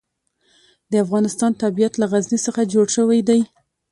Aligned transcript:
د 0.91 0.93
افغانستان 1.05 1.51
طبیعت 1.63 1.93
له 2.01 2.05
غزني 2.11 2.39
څخه 2.45 2.61
جوړ 2.73 2.87
شوی 2.95 3.19
دی. 3.27 3.39